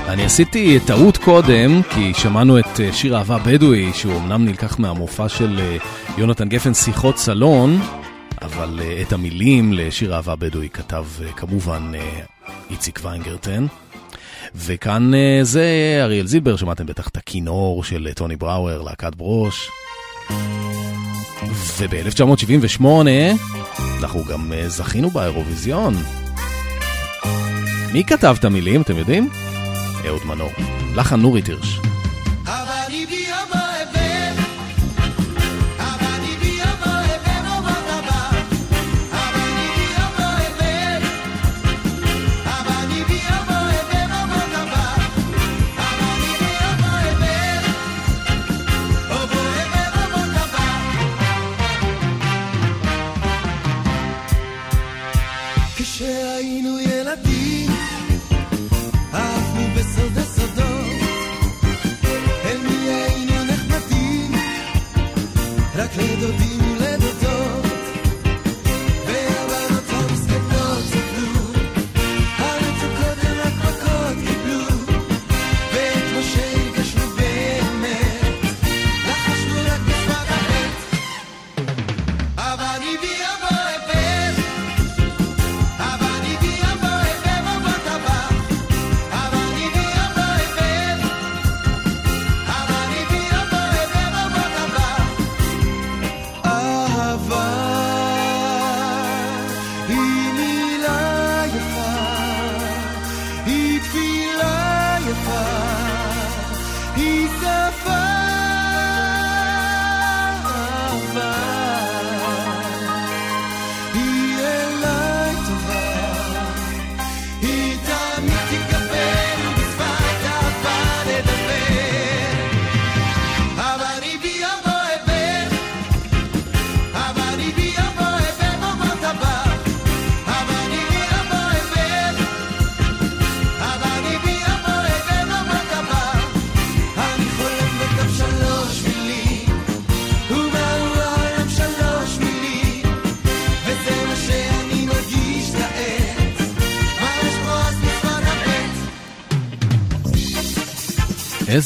אני 0.09 0.25
עשיתי 0.25 0.79
טעות 0.87 1.17
קודם, 1.17 1.83
כי 1.95 2.15
שמענו 2.15 2.59
את 2.59 2.81
אה, 2.81 2.93
שיר 2.93 3.17
אהבה 3.17 3.39
בדואי, 3.39 3.93
שהוא 3.93 4.17
אמנם 4.17 4.45
נלקח 4.45 4.79
מהמופע 4.79 5.29
של 5.29 5.59
אה, 5.61 5.77
יונתן 6.19 6.49
גפן, 6.49 6.75
שיחות 6.75 7.19
סלון, 7.19 7.81
אבל 8.43 8.81
אה, 8.83 9.03
את 9.03 9.13
המילים 9.13 9.73
לשיר 9.73 10.15
אהבה 10.15 10.37
בדואי 10.37 10.69
כתב 10.69 11.07
כמובן 11.37 11.93
איציק 12.71 13.01
ויינגרטן. 13.03 13.67
וכאן 14.55 15.11
זה 15.43 15.99
אריאל 16.03 16.27
זילבר, 16.27 16.57
שמעתם 16.57 16.87
בטח 16.87 17.09
את 17.09 17.17
הכינור 17.17 17.85
של 17.85 18.09
טוני 18.15 18.37
בראואר, 18.37 18.83
להקת 18.83 19.15
ברוש. 19.15 19.71
וב-1978 21.79 22.85
אנחנו 24.01 24.25
גם 24.25 24.53
אה, 24.53 24.69
זכינו 24.69 25.11
באירוויזיון. 25.11 25.95
מי 27.93 28.05
כתב 28.05 28.37
את 28.39 28.45
המילים, 28.45 28.83
אתם 28.83 28.97
יודעים? 28.97 29.29
אהוד 30.07 30.27
מנור. 30.27 30.51
לחן 30.95 31.21
נורית 31.21 31.47
הירש. 31.47 31.81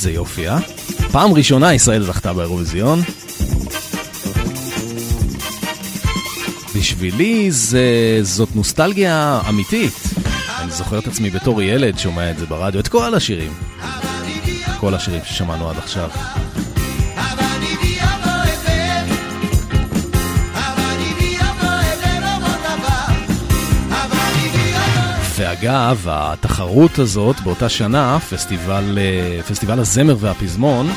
איזה 0.03 0.12
יופי, 0.12 0.48
אה? 0.48 0.59
פעם 1.12 1.32
ראשונה 1.32 1.74
ישראל 1.74 2.03
זכתה 2.03 2.32
באירוויזיון. 2.32 3.00
בשבילי 6.76 7.50
זה, 7.50 8.18
זאת 8.22 8.57
נוסטלגיה 8.57 9.40
אמיתית. 9.48 9.92
אני 10.61 10.70
זוכר 10.70 10.98
את 10.98 11.07
עצמי 11.07 11.30
בתור 11.30 11.62
ילד 11.62 11.98
שומע 11.98 12.30
את 12.30 12.38
זה 12.38 12.46
ברדיו, 12.46 12.80
את 12.80 12.88
כל 12.88 13.14
השירים. 13.14 13.53
כל 14.80 14.94
השירים 14.94 15.20
ששמענו 15.24 15.70
עד 15.70 15.78
עכשיו. 15.78 16.11
ואגב, 25.62 26.06
התחרות 26.10 26.98
הזאת 26.98 27.40
באותה 27.40 27.68
שנה, 27.68 28.18
פסטיבל, 28.30 28.98
אה, 28.98 29.42
פסטיבל 29.42 29.78
הזמר 29.78 30.16
והפזמון, 30.20 30.90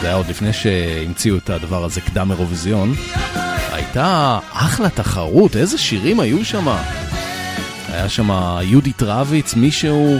זה 0.00 0.06
היה 0.06 0.16
עוד 0.16 0.26
לפני 0.28 0.52
שהמציאו 0.52 1.36
את 1.36 1.50
הדבר 1.50 1.84
הזה, 1.84 2.00
קדם 2.00 2.30
אירוויזיון, 2.30 2.94
הייתה 3.72 4.38
אחלה 4.52 4.90
תחרות, 4.90 5.56
איזה 5.56 5.78
שירים 5.78 6.20
היו 6.20 6.44
שם. 6.44 6.68
היה 7.88 8.08
שם 8.08 8.30
יהודית 8.62 9.02
רביץ, 9.02 9.54
מישהו, 9.54 10.16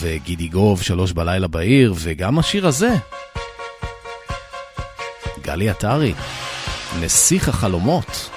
וגידי 0.00 0.48
גוב, 0.48 0.82
שלוש 0.82 1.12
בלילה 1.12 1.48
בעיר, 1.48 1.94
וגם 1.96 2.38
השיר 2.38 2.66
הזה. 2.66 2.94
גלי 5.42 5.70
עטרי, 5.70 6.14
נסיך 7.00 7.48
החלומות. 7.48 8.33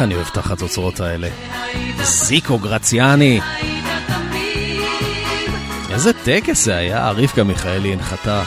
איך 0.00 0.06
אני 0.06 0.14
אוהב 0.14 0.28
את 0.32 0.36
החצוצרות 0.36 1.00
האלה. 1.00 1.28
זיקו 2.02 2.58
גרציאני. 2.58 3.40
איזה 5.90 6.12
טקס 6.12 6.64
זה 6.64 6.76
היה, 6.76 7.10
רבקה 7.10 7.44
מיכאלי 7.44 7.92
הנחתה. 7.92 8.42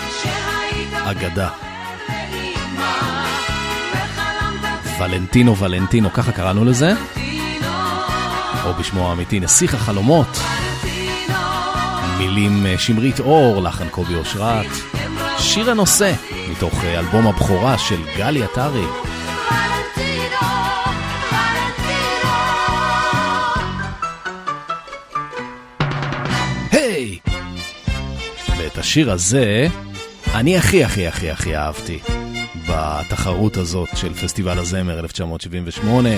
אגדה. 1.03 1.49
ולנטינו 4.99 5.57
ולנטינו, 5.57 6.13
ככה 6.13 6.31
קראנו 6.31 6.65
לזה, 6.65 6.93
או 8.65 8.73
בשמו 8.73 9.09
האמיתי, 9.09 9.39
נסיך 9.39 9.73
החלומות. 9.73 10.39
מילים 12.17 12.65
אה, 12.65 12.77
שמרית 12.77 13.19
אור, 13.19 13.63
לחן 13.63 13.89
קובי 13.89 14.15
אושרת. 14.15 14.71
שיר 15.37 15.71
הנושא, 15.71 16.13
מתוך 16.51 16.83
אה, 16.83 16.99
אלבום 16.99 17.27
הבכורה 17.27 17.77
של 17.77 17.99
גלי 18.17 18.43
עטרי. 18.43 18.85
השיר 28.93 29.11
הזה, 29.11 29.67
אני 30.33 30.57
הכי 30.57 30.83
הכי 30.83 31.07
הכי 31.07 31.29
הכי 31.29 31.55
אהבתי 31.55 31.99
בתחרות 32.69 33.57
הזאת 33.57 33.89
של 33.95 34.13
פסטיבל 34.13 34.59
הזמר 34.59 34.99
1978. 34.99 36.09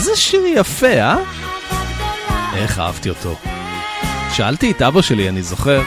איזה 0.00 0.16
שיר 0.16 0.42
יפה, 0.46 0.86
אה? 0.86 1.16
איך 2.54 2.78
אהבתי 2.78 3.08
אותו. 3.08 3.36
שאלתי 4.32 4.70
את 4.70 4.82
אבא 4.82 5.02
שלי, 5.02 5.28
אני 5.28 5.42
זוכר, 5.42 5.82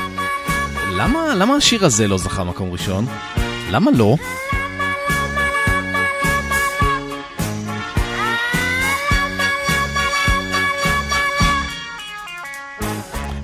למה, 0.98 1.36
למה 1.36 1.56
השיר 1.56 1.86
הזה 1.86 2.08
לא 2.08 2.18
זכה 2.18 2.44
מקום 2.44 2.72
ראשון? 2.72 3.06
למה 3.72 3.92
לא? 3.92 4.16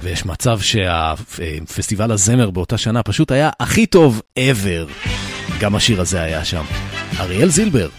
ויש 0.02 0.26
מצב 0.26 0.60
שהפסטיבל 0.60 2.12
הזמר 2.12 2.50
באותה 2.50 2.78
שנה 2.78 3.04
פשוט 3.04 3.32
היה 3.32 3.50
הכי 3.60 3.86
טוב 3.86 4.22
ever. 4.40 5.10
גם 5.60 5.76
השיר 5.76 6.02
הזה 6.02 6.22
היה 6.22 6.46
שם. 6.46 6.64
אריאל 7.20 7.50
זילבר, 7.50 7.90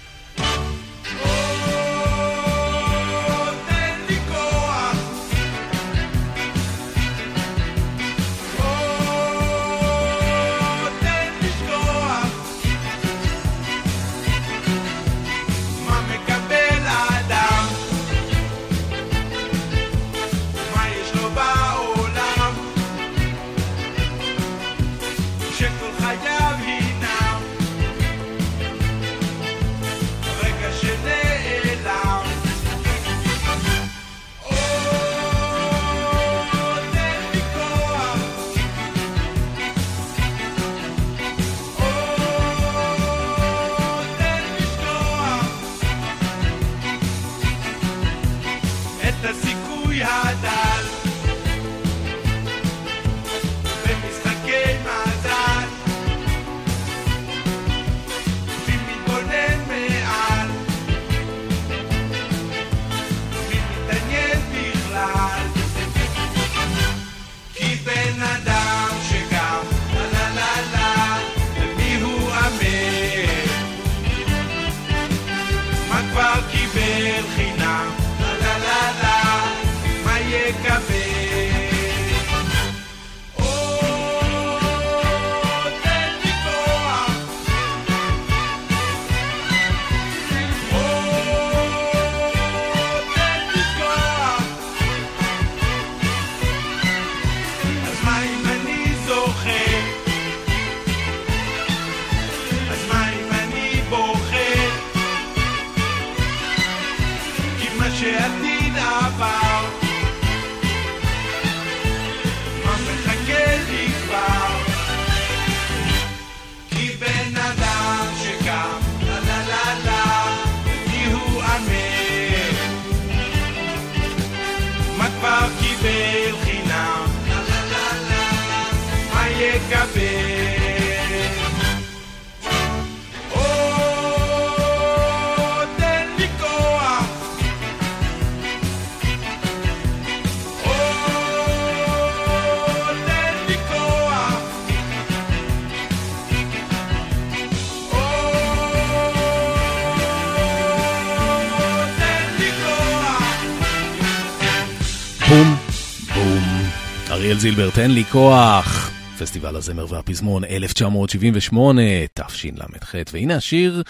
זילבר, 157.51 157.71
תן 157.71 157.91
לי 157.91 158.05
כוח. 158.05 158.91
פסטיבל 159.19 159.57
הזמר 159.57 159.87
והפזמון 159.89 160.45
1978, 160.45 161.83
תשל"ח, 162.15 162.95
והנה 163.13 163.37
השיר 163.37 163.83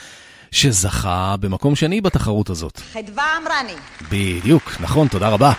שזכה 0.51 1.35
במקום 1.41 1.77
שני 1.77 2.01
בתחרות 2.01 2.51
הזאת. 2.51 2.81
חדווה 2.93 3.25
אמרני. 3.43 3.73
בדיוק, 4.11 4.77
נכון, 4.81 5.09
תודה 5.09 5.29
רבה. 5.29 5.53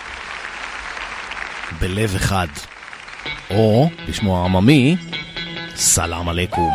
בלב 1.80 2.16
אחד, 2.16 2.48
או 3.50 3.90
בשמו 4.08 4.42
העממי, 4.42 4.96
סלאם 5.76 6.30
עליכום. 6.30 6.72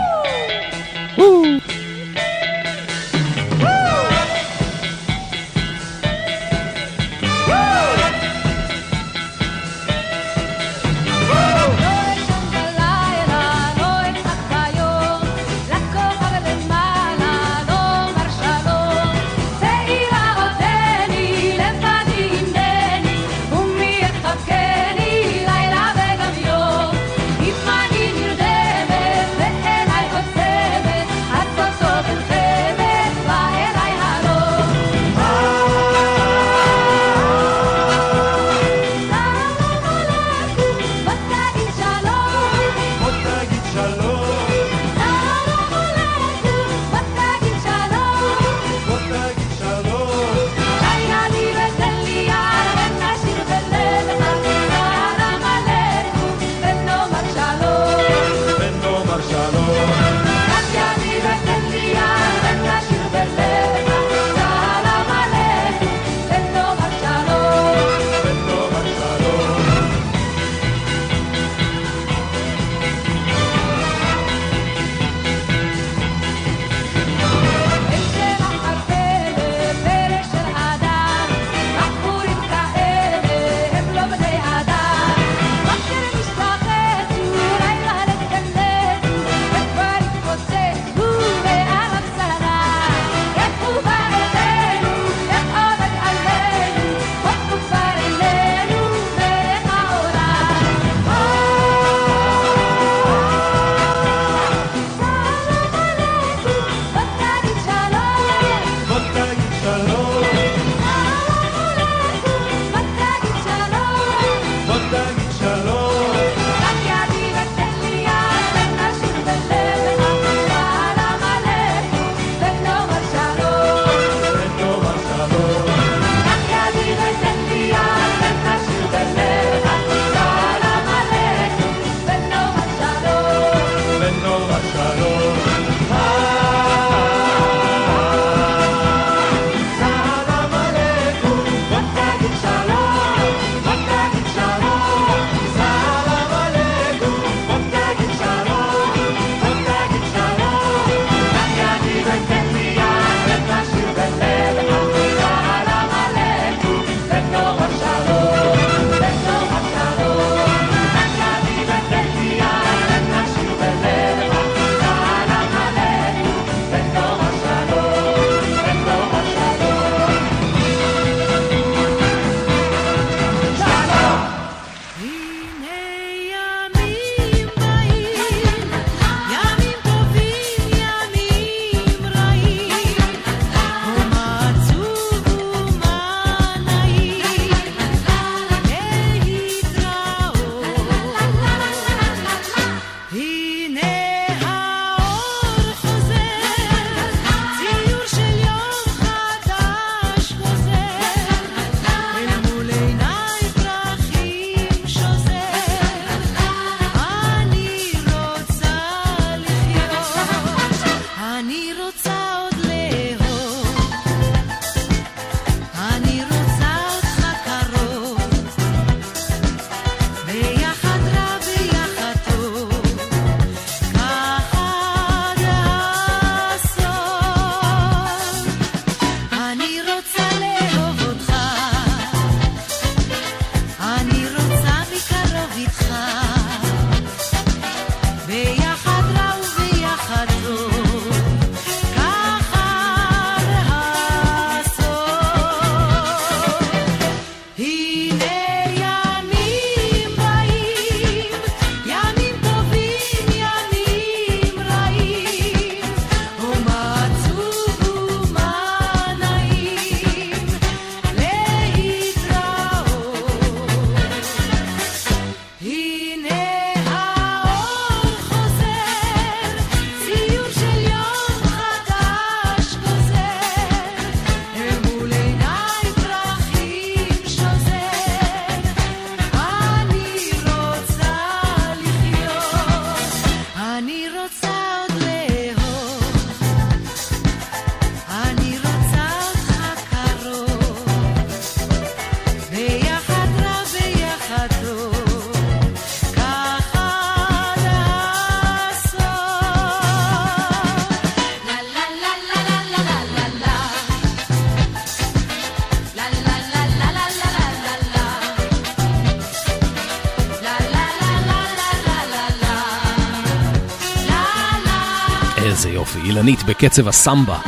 בקצב 316.56 316.88
הסמבה. 316.88 317.38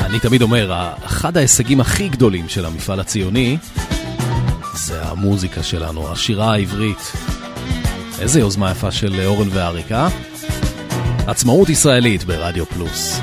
אני 0.00 0.20
תמיד 0.20 0.42
אומר, 0.42 0.92
אחד 1.04 1.36
ההישגים 1.36 1.80
הכי 1.80 2.08
גדולים 2.08 2.48
של 2.48 2.66
המפעל 2.66 3.00
הציוני 3.00 3.56
זה 4.74 5.02
המוזיקה 5.02 5.62
שלנו, 5.62 6.12
השירה 6.12 6.52
העברית. 6.52 7.12
איזה 8.20 8.40
יוזמה 8.40 8.70
יפה 8.70 8.90
של 8.90 9.20
אורן 9.26 9.48
ואריק, 9.50 9.92
אה? 9.92 10.08
עצמאות 11.26 11.68
ישראלית 11.68 12.24
ברדיו 12.24 12.66
פלוס. 12.66 13.20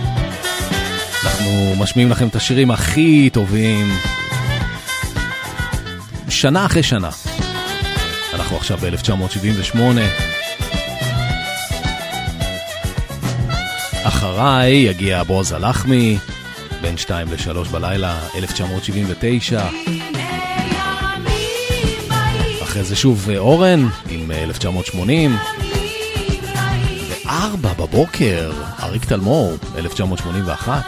אנחנו 1.23 1.73
משמיעים 1.79 2.11
לכם 2.11 2.27
את 2.27 2.35
השירים 2.35 2.71
הכי 2.71 3.29
טובים, 3.33 3.91
שנה 6.29 6.65
אחרי 6.65 6.83
שנה. 6.83 7.09
אנחנו 8.33 8.57
עכשיו 8.57 8.77
ב-1978. 8.77 10.30
אחריי 14.31 14.71
יגיע 14.71 15.23
בועז 15.23 15.51
הלחמי, 15.51 16.17
בין 16.81 16.97
2 16.97 17.27
ל-3 17.27 17.69
בלילה, 17.71 18.19
1979. 18.35 19.63
אחרי 22.63 22.83
זה 22.83 22.95
שוב 22.95 23.29
אה, 23.29 23.37
אורן 23.37 23.87
עם 24.09 24.31
אה, 24.31 24.43
1980. 24.43 25.35
ב-4 27.25 27.57
בבוקר, 27.77 28.51
אריק 28.83 29.05
תלמור, 29.05 29.53
1981. 29.77 30.83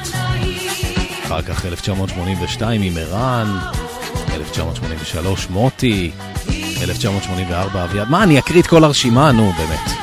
אחר 1.26 1.41
כך 1.41 1.66
1982 1.66 2.82
עם 2.82 2.98
ערן, 2.98 3.58
1983 4.34 5.48
מוטי, 5.50 6.12
1984 6.82 7.84
אביעד. 7.84 8.10
מה, 8.10 8.24
אני 8.24 8.39
אקריא 8.39 8.62
את 8.62 8.68
כל 8.68 8.84
הרשימה? 8.84 9.32
נו, 9.32 9.52
באמת. 9.58 10.03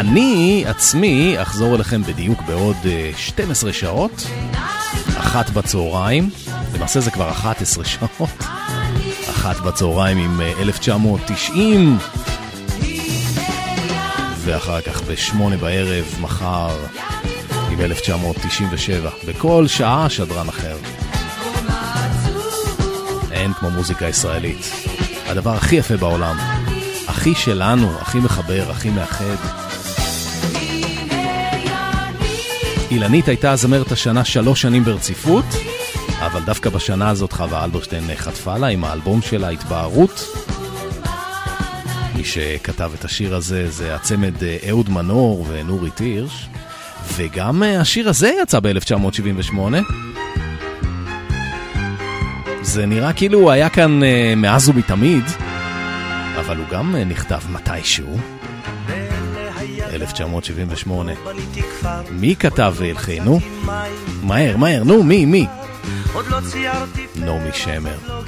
אני 0.00 0.64
עצמי 0.66 1.42
אחזור 1.42 1.74
אליכם 1.74 2.02
בדיוק 2.02 2.42
בעוד 2.42 2.76
אה, 2.84 3.10
12 3.16 3.72
שעות, 3.72 4.26
אחת 5.18 5.50
בצהריים, 5.50 6.30
למעשה 6.74 7.00
זה 7.00 7.10
כבר 7.10 7.30
11 7.30 7.84
שעות, 7.84 8.30
אחת 9.30 9.60
בצהריים 9.60 10.18
עם 10.18 10.40
אה, 10.40 10.52
1990, 10.58 11.98
ואחר 14.38 14.80
כך 14.80 15.02
בשמונה 15.02 15.56
בערב 15.56 16.04
מחר 16.20 16.76
עם 17.70 17.80
1997, 17.80 19.10
בכל 19.26 19.66
שעה 19.66 20.10
שדרן 20.10 20.48
אחר. 20.48 20.76
אין 23.32 23.52
כמו 23.52 23.70
מוזיקה 23.70 24.08
ישראלית. 24.08 24.70
הדבר 25.26 25.54
הכי 25.54 25.76
יפה 25.76 25.96
בעולם. 25.96 26.36
הכי 27.08 27.34
שלנו, 27.34 27.90
הכי 28.00 28.18
מחבר, 28.18 28.70
הכי 28.70 28.90
מאחד. 28.90 29.65
אילנית 32.90 33.28
הייתה 33.28 33.52
הזמרת 33.52 33.92
השנה 33.92 34.24
שלוש 34.24 34.62
שנים 34.62 34.84
ברציפות, 34.84 35.44
אבל 36.18 36.40
דווקא 36.40 36.70
בשנה 36.70 37.08
הזאת 37.08 37.32
חווה 37.32 37.64
אלברשטיין 37.64 38.04
חטפה 38.16 38.58
לה 38.58 38.66
עם 38.66 38.84
האלבום 38.84 39.22
שלה, 39.22 39.48
התבהרות. 39.48 40.24
מי 42.16 42.24
שכתב 42.24 42.90
את 42.94 43.04
השיר 43.04 43.34
הזה 43.34 43.70
זה 43.70 43.94
הצמד 43.94 44.44
אה, 44.44 44.56
אהוד 44.68 44.90
מנור 44.90 45.46
ונורית 45.48 45.98
הירש, 45.98 46.48
וגם 47.16 47.62
אה, 47.62 47.80
השיר 47.80 48.08
הזה 48.08 48.32
יצא 48.42 48.60
ב-1978. 48.60 49.58
זה 52.62 52.86
נראה 52.86 53.12
כאילו 53.12 53.38
הוא 53.38 53.50
היה 53.50 53.68
כאן 53.68 54.02
אה, 54.02 54.34
מאז 54.36 54.68
ומתמיד, 54.68 55.24
אבל 56.40 56.56
הוא 56.56 56.66
גם 56.70 56.96
נכתב 56.96 57.40
מתישהו. 57.50 58.35
1978. 60.06 61.12
מי 62.10 62.36
כתב 62.36 62.74
והלחינו? 62.76 63.40
מהר, 64.22 64.56
מהר, 64.56 64.84
נו, 64.84 65.02
מי, 65.02 65.24
מי? 65.24 65.46
לא 66.14 66.22
נעמי 67.16 67.50
שמר. 67.52 67.96
לא 68.08 68.20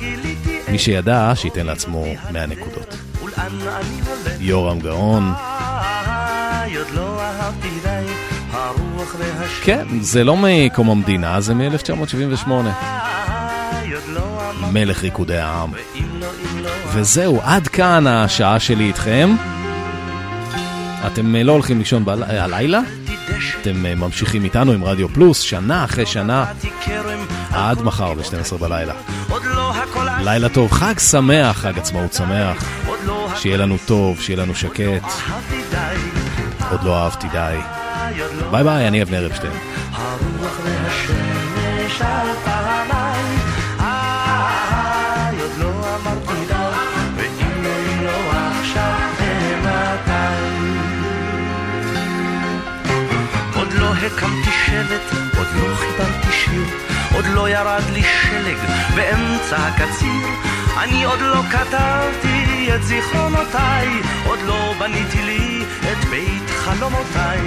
מי 0.68 0.79
שידע, 0.79 1.33
שייתן 1.35 1.66
לעצמו 1.66 2.05
100 2.33 2.47
נקודות. 2.47 2.97
יורם 4.41 4.81
גאון. 4.81 5.33
כן, 9.62 9.87
זה 10.01 10.24
לא 10.24 10.37
מקום 10.43 10.91
המדינה, 10.91 11.41
זה 11.41 11.55
מ-1978. 11.55 12.51
איי, 12.51 13.93
עוד 13.93 14.03
לא 14.09 14.20
אמרתי 14.20 14.72
מלך 14.72 15.03
ריקודי 15.03 15.39
העם. 15.39 15.70
וזהו, 16.93 17.41
עד 17.43 17.68
כאן 17.68 18.07
השעה 18.07 18.61
שלי 18.61 18.85
איתכם. 18.85 19.31
אתם 21.07 21.36
אה, 21.36 21.42
לא 21.42 21.53
הולכים 21.53 21.78
לישון 21.78 22.05
בל... 22.05 22.22
אה, 22.22 22.44
הלילה? 22.44 22.80
אתם 23.61 23.86
אה, 23.86 23.94
ממשיכים 23.94 24.44
איתנו 24.44 24.72
עם 24.72 24.84
רדיו 24.84 25.09
פלוס, 25.09 25.40
שנה 25.40 25.84
אחרי 25.84 26.07
שנה, 26.07 26.44
עד 27.51 27.82
מחר 27.82 28.14
ב-12 28.14 28.57
בלילה. 28.57 28.94
לילה 30.24 30.49
טוב, 30.49 30.72
חג 30.72 30.99
שמח, 30.99 31.59
חג 31.59 31.78
עצמאות 31.78 32.12
שמח. 32.12 32.64
שיהיה 33.36 33.57
לנו 33.57 33.76
טוב, 33.86 34.20
שיהיה 34.20 34.42
לנו 34.42 34.55
שקט. 34.55 35.03
עוד 36.70 36.82
לא 36.82 37.05
אהבתי 37.05 37.26
די. 37.32 37.57
ביי 38.51 38.64
ביי, 38.64 38.88
אני 38.88 39.03
אבנר 39.03 39.26
אפשטיין. 39.26 39.53
הרוח 39.92 40.61
והשמש 40.64 42.03
הקמתי 54.12 54.50
שבט, 54.66 55.18
עוד 55.38 55.46
לא 55.54 55.74
חיברתי 55.76 56.32
שיר 56.32 56.64
עוד 57.14 57.24
לא 57.34 57.48
ירד 57.50 57.82
לי 57.92 58.02
שלג 58.02 58.56
באמצע 58.96 59.56
הקציר. 59.56 60.26
אני 60.78 61.04
עוד 61.04 61.20
לא 61.20 61.42
כתבתי 61.50 62.68
את 62.74 62.82
זיכרונותיי 62.82 63.88
עוד 64.26 64.38
לא 64.46 64.74
בניתי 64.78 65.22
לי 65.22 65.64
את 65.92 66.04
בית 66.04 66.50
חלומותיי. 66.50 67.40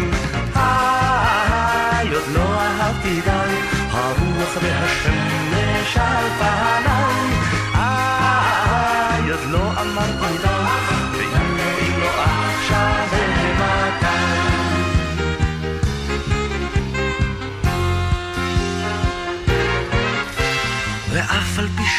איי, 0.55 2.14
עוד 2.14 2.28
לא 2.34 2.62
אהבתי 2.62 3.22
די 3.22 3.55
הרוח 3.91 4.57
והשמש 4.62 5.97
על 5.97 6.26
פניי. 6.39 7.32
איי, 7.76 9.32
עוד 9.32 9.49
לא 9.51 9.72
אמרתי 9.82 10.38
די 10.41 10.61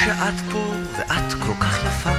שאת 0.04 0.52
פה 0.52 0.72
ואת 0.96 1.32
כל 1.32 1.52
כך 1.60 1.78
יפה, 1.86 2.10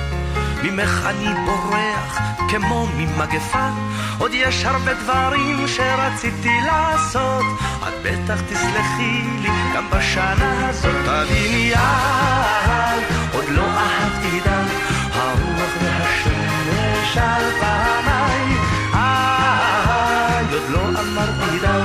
ממך 0.63 1.05
אני 1.05 1.27
בורח 1.45 2.19
כמו 2.49 2.88
ממגפה. 2.97 3.69
עוד 4.17 4.31
יש 4.34 4.65
הרבה 4.65 4.93
דברים 4.93 5.67
שרציתי 5.67 6.61
לעשות, 6.65 7.45
את 7.88 7.93
בטח 8.03 8.41
תסלחי 8.41 9.21
לי 9.41 9.49
גם 9.75 9.89
בשנה 9.89 10.69
הזאת. 10.69 10.95
תביני 11.05 11.71
יד, 11.71 13.03
עוד 13.34 13.45
לא 13.49 13.65
אהבתי 13.65 14.27
עידן, 14.27 14.65
הרוח 15.13 15.71
והשמש 15.81 17.17
על 17.17 17.51
פניי. 17.59 18.57
אה, 18.93 18.99
אה, 18.99 19.84
אה, 19.88 20.39
עוד 20.51 20.69
לא 20.69 20.99
אמרתי 21.01 21.59
די, 21.59 21.81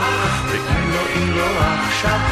ואם 0.46 0.90
לא, 0.90 1.01
אם 1.16 1.36
לא 1.36 1.62
עכשיו 1.88 2.28